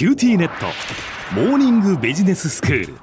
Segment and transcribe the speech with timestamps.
[0.00, 0.64] QTnet。
[1.34, 2.94] モーニングビジネススクール。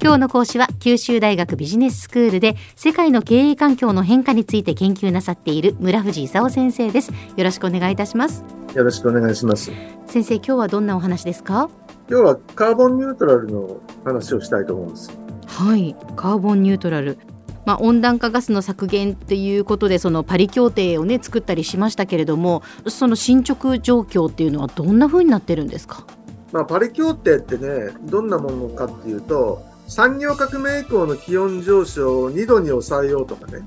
[0.00, 7.10] 今日の講師は九州大学ビジネススクールで世界の経営環境の変化について研究なさっている村藤勲先生です。
[7.36, 8.44] よろしくお願いいたします。
[8.76, 9.72] よろしくお願いします。
[10.06, 11.68] 先生今日はどんなお話ですか？
[12.08, 15.18] 今日はカーボンニュートラルの話をしたいと思うんです。
[15.48, 15.96] はい。
[16.14, 17.18] カーボンニュートラル
[17.66, 26.06] まあ、温暖化ガスの削減っていうことでそのパリ協定をね作ったりしましたけれどもその進捗状況っていうのはどんな風になってるんですか？
[26.52, 33.66] まあ、パリ協定ってね、どんなものかっていうと、産業革命以降の気温上昇を2度に抑えようとかね、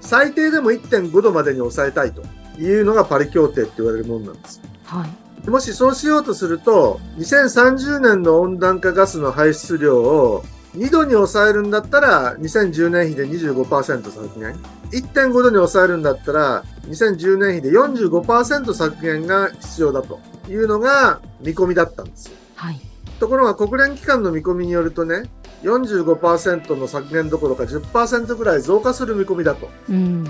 [0.00, 2.22] 最低でも1.5度までに抑えたいと
[2.60, 4.60] いうのがパリ協定って言われるものなんです。
[4.84, 5.06] は
[5.46, 5.48] い。
[5.48, 10.44] もしそうしようとすると、2030年の温暖化ガスの排出量を
[10.76, 14.54] 2度に抑えるんだったら、2010年比で25%削減。
[14.90, 22.36] 1.5度に抑えるんだったら、2010年比で45%削減が必要だというのが見込みだったんですよ。
[22.56, 22.80] はい
[23.22, 25.30] ところが国連機関の見込みによるとね、
[25.62, 30.26] 45%の削減どころか10%ぐらい増加する見込みだとうん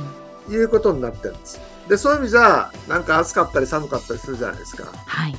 [0.51, 1.59] いうことになってるんです。
[1.89, 4.85] で、そういう意味じゃ、なんか暑かったり寒かったりするじゃないですか。
[5.07, 5.35] はい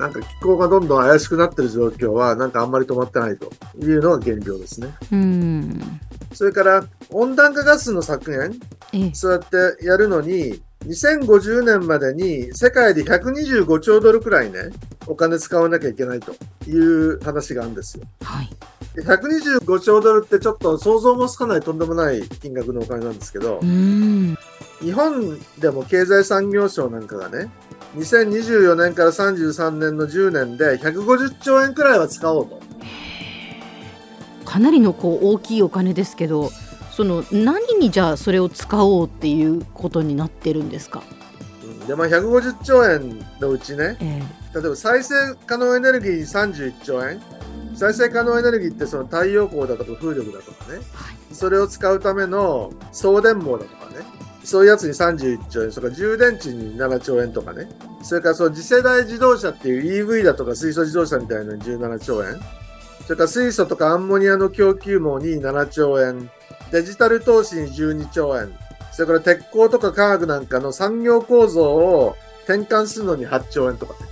[0.00, 3.52] なんか気候がどんどん怪しくなってる状況は、なんかあんまり止まってないと。
[3.78, 4.88] いうのが現状ですね。
[5.12, 6.00] うん。
[6.32, 8.58] それから、温暖化ガスの削減、
[8.92, 9.10] ええ。
[9.14, 14.70] そうやってやるのに、2050年までに世界で125兆ドルくらいね、
[15.06, 16.34] お金使わなきゃいけないと。
[16.66, 18.04] いう話があるんですよ。
[18.22, 18.50] はい。
[18.94, 24.36] で125兆ドルってちょっと想像もつかないとんでもない金額のお金なんですけどう、ん。
[24.80, 27.50] 日本でも経済産業省なんかがね、
[27.96, 32.60] 2024年から33年の10年で150兆円くらいは使おうと。
[34.44, 36.50] かなりのこう大きいお金ですけど
[36.90, 41.02] その何にじゃあそれを使おうっていうことになってるんですか、
[41.62, 41.86] うん。
[41.86, 44.22] で、まあ150兆円のうちね、え
[44.54, 45.14] 例えば再生
[45.46, 47.20] 可能エネルギー31兆円。
[47.74, 50.80] 再生可能エネルギーってその太陽光だとか風力だとかね、
[51.32, 54.04] それを使うための送電網だとかね、
[54.44, 57.68] そういうやつに31兆円、それから充電池に7兆円とかね、
[58.02, 62.40] それからその次世代自動車っていう EV だとか水素自動車みたいなのに17兆円、
[63.04, 66.30] それから水素とかアンモニアの供給網に7兆円、
[66.72, 68.52] デジタル投資に12兆円、
[68.92, 74.10] それから鉄鋼とか化学なんかの産業構造を転換するのに8兆円とかね。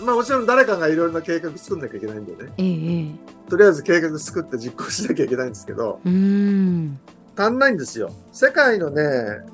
[0.00, 2.52] まあもちろん誰かがいろいろな計画作んなきゃいけないんでね。
[2.56, 6.98] えええとりあえず計画作って実行しなきゃいけないんですけど、えうん
[7.38, 8.10] 足んないんですよ。
[8.32, 9.02] 世界のね、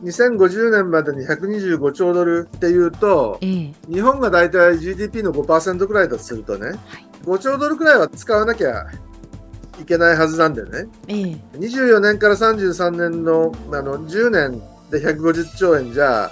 [0.02, 6.78] 2050年までに125兆ドルっていうと、ええ日本がだいたい GDP の5%くらいだとするとね、
[7.24, 8.86] 5兆ドルくらいは使わなきゃ
[9.80, 10.86] いけないはずなんだよね。
[11.08, 16.30] ええ24年から33年のあの10年で150兆円じゃ、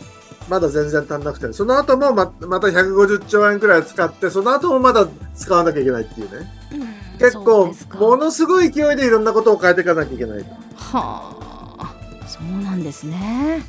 [0.49, 6.51] まだ全然足んなくて、その後もままた150兆円くらい使って、その後もまだ使わなきゃいけないっていうね。
[6.71, 6.75] う
[7.45, 10.51] 構ですかものすごい勢いでいろんなことを変えていかなきゃいけないと。
[10.77, 11.42] はあ
[12.49, 13.63] そうなんですね。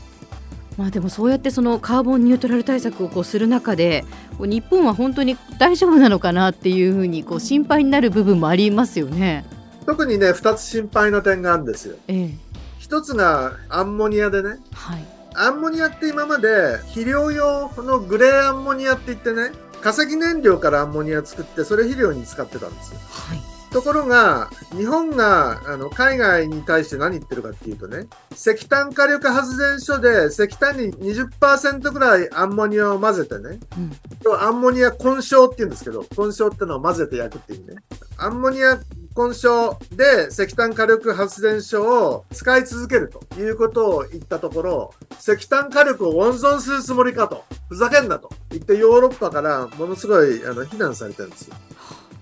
[0.78, 4.06] まあでもそうやってそのカーボンニュートラル対策をこうする中で
[4.40, 9.46] 日本は本当に大丈夫なのかなっていうふうにこう心配になる部分もありますよね。
[9.86, 11.96] 特にね、2つ心配な点があるんですよ。
[12.08, 15.06] ええ1つがアンモニアでね、はい
[15.36, 19.52] アンモニアって今まで肥料用のグレーアンモニアって言ってね、
[19.82, 23.00] 化石燃料からアンモニア作ってそれ肥料に使ってたんですよ。
[23.10, 33.92] はいところが、日本があの海外に対して何言ってるかっていうとね、石炭火力発電所で石炭に20%ぐらいアンモニアを混ぜてね、うん
[34.40, 37.82] アンモニア混焼って言うんですけど、混焼ってのは混ぜて焼くっていうね。
[38.18, 38.80] アンモニア
[39.16, 51.56] 混焼で石炭火力発電所を使い続けるということを言ったところ、石炭火力を温存するつもりかと、ふざけんなと言ってヨーロッパからものすごいあの非難されてるんですよ。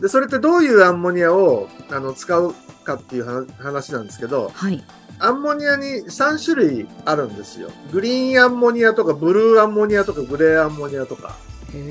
[0.01, 2.53] で、それってどういうアンモニアをあの使う
[2.83, 4.83] かっていう話話なんですけど、はい
[5.23, 7.69] アンモニアに3種類あるんですよ。
[7.91, 11.37] グリーンアンモニアとかブルーアンモニアとかグレーアンモニアとか。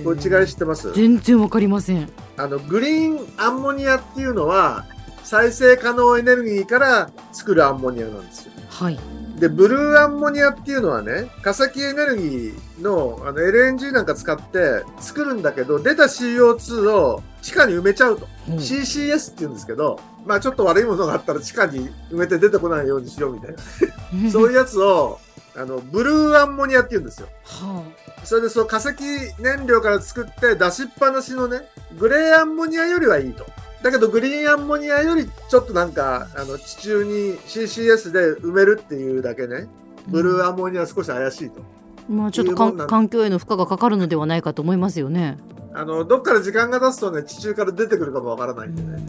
[0.05, 0.93] これ違い知ってます？
[0.93, 2.11] 全然わかりません。
[2.37, 4.85] あの、グリーンアンモニアっていうのは、
[5.23, 8.53] 再生可能エネルギーから作るアンモニアなんですよ。
[8.69, 8.99] はい
[9.39, 18.29] で、ブルーアンモニアっていうのはね、化石エネルギーのあの LNG なんか使って作るんだけど、出た CO2 を地下に埋めちゃうと。
[18.49, 23.59] うん CCS って言うんですけど、まあちょっと悪いものがあったら地下に埋めて出てこないようにしようみたいな。
[24.31, 25.19] そういうやつを、
[25.57, 27.29] あの、ブルーアンモニアって言うんですよ。
[27.45, 27.85] は
[28.25, 28.93] それでその化石
[29.39, 33.47] 燃料から作って出しっぱなしのね、グレーアンモニアよりはいいと。
[33.83, 39.69] だけどグリーンアンモニアよりちょっとなんか、あの、地中に CCS で埋めるっていうだけね、
[40.07, 41.63] あブルーアンモニアは少し怪しいと。
[42.09, 42.55] まあちょっと
[42.87, 45.39] 環境への負荷がかかるのではないかと思いますよね。
[45.73, 49.07] あの、どっから時間が経つとね、地中から出てくるかもわからないんでね。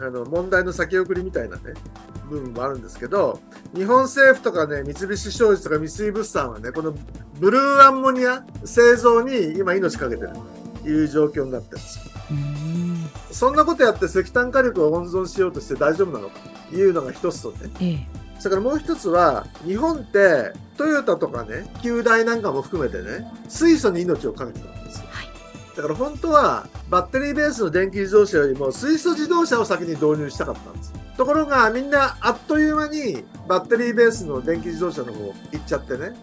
[0.00, 1.74] あの問題の先送りみたいなね
[2.28, 3.40] 部分もあるんですけど
[3.74, 6.94] 日本政府とかね三菱商事とか三井物産はねこの
[7.40, 10.30] ブルーアンモニア製造に今命かけてる
[10.82, 12.04] という状況になってるんですよ。
[13.30, 16.38] そんなことやって石炭火力を温存しようとして大丈夫なのか
[16.70, 18.06] というのが一つとね、ええ、
[18.38, 25.07] それからもう一つは日本ってトヨタとかね旧大なんかも含めてね水素に命をかけてたんですよ。
[25.78, 30.92] だから本当はバッテリーベースの電気自動車よりも水素自動車を先に導入したかったんです。
[31.16, 36.16] ところがみんなあっという間にバッテリーベースの電気自動車の方行っちゃってね、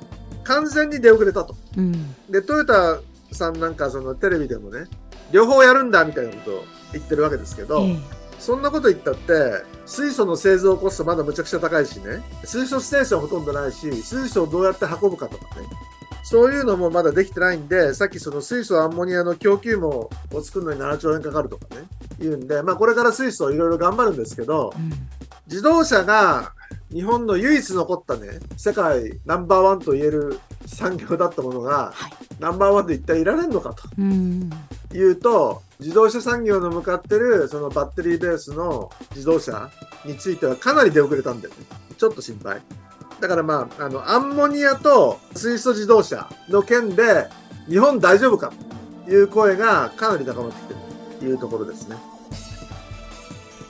[0.44, 1.56] 完全に出遅れたと。
[1.78, 3.00] うん、で、トヨタ
[3.32, 4.88] さんなんかそのテレビでもね、
[5.32, 7.98] 両方やるんだみたいなことを言ってるわけですけど、え
[8.40, 15.68] そんなこと言ったって、水素の製造コストまだむちゃくちゃ高いしね、水素ステーションほとんどないし、水素をどうやって運ぶかとかね、
[16.26, 20.10] そういうのもまだできてないんで、さっきその水素アンモニアの供給網を
[20.42, 21.84] 作るのに7兆円かかるとかね、
[22.20, 24.92] 言うんで、まあこれから水素いろいろ頑張るんですけど、うん、
[25.46, 26.54] 自動車が
[26.92, 34.50] 日本の唯一残ったね、世界ナンバーワンと言える産業だったものが、はい、ナンバーワンで一体いられるのかと、うん、
[34.94, 39.70] いうと、自動車産業の向かってるそのバッテリーベースの自動車
[40.06, 41.66] についてはかなり出遅れたんだよね。
[41.98, 42.62] ちょっと心配。
[43.20, 47.28] だからまあ、あの、アンモニアと水素自動車の件で、
[47.68, 48.52] 日本大丈夫か？
[49.06, 50.82] という声がかなり高まってきている
[51.20, 51.98] というところですね。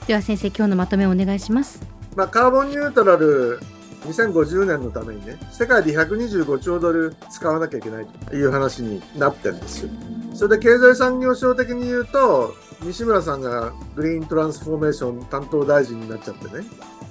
[0.06, 1.80] では先生、今日のまとめをお願いします。
[2.14, 3.60] まあ、カーボンニュートラル
[4.06, 9.90] 2050年のためにね、世界で125兆ドル使わなきゃいけないという話になってるんですよ。
[10.34, 16.64] それで経済産業省的に言うと、西村さんがグリーントランスフォーメーション担当大臣になっちゃってね、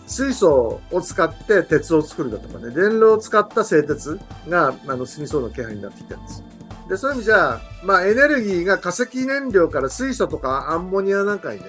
[0.08, 6.44] 水素を使って鉄を作るだとかね、電炉を使った製鉄があの進みそうな気配になってきてるんです。
[6.90, 11.66] で、そういう意味じゃ、まあエネルギーが化石燃料から水素とかアンモニアなんかにね、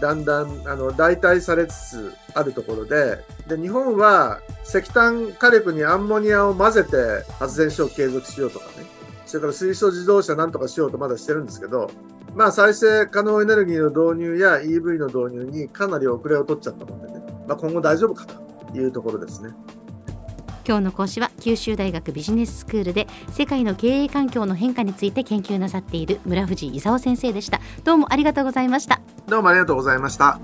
[0.00, 6.96] だんだんあの代替されつつあるところで、で、日本は石炭火力にアンモニアを混ぜて
[7.38, 8.86] 発電所を継続しようとかね、
[9.26, 11.90] それから水素自動車なんとかしようとまだしてるんですけど、
[12.34, 17.22] まあ再生可能エネルギーの導入や EV の導入にかなり遅れを取っちゃったもんでね。
[17.46, 19.50] まあ、今後大丈夫かというところですね。
[20.66, 30.38] 今日の講師は九州大学ビジネススクールで世界の経営環境の変化について研究なさっている村藤勲先生でしたどうもありがとうございましたどうもありがとうございました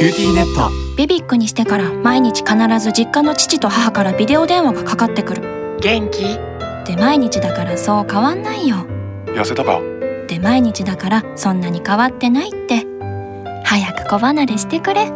[0.00, 0.70] QTnet。
[0.96, 5.76] ビビックにしてから毎日必ず実家の父と母からビデオ電話がかかってくる。
[5.82, 6.38] 元気？
[6.86, 8.86] で毎日だからそう変わんないよ。
[9.26, 9.78] 痩せたか？
[10.26, 12.86] で毎日だからそんなに変わってないって。
[13.62, 15.12] 早く子離れしてくれ。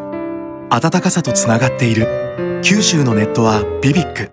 [0.68, 2.60] 暖かさとつながっている。
[2.62, 4.32] 九州のネットはビビック